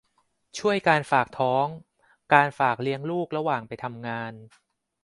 [0.59, 1.65] ช่วยการฝากท้อง
[2.33, 4.33] การฝากเลี้ยงลูกระหว่างไปทำงาน